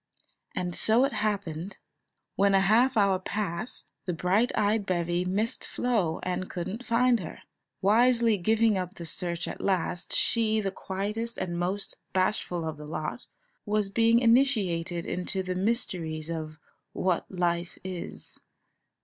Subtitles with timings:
[0.55, 1.77] And so it happened,
[2.35, 7.19] when a half hour passed, and the bright eyed bevy missed Flo and couldn't find
[7.19, 7.43] her,
[7.83, 12.87] wisely giving up the search at last, she, the quietest and most bashful of the
[12.87, 13.27] lot,
[13.63, 16.57] was being initiated into the mysteries of
[16.93, 18.39] "what life is."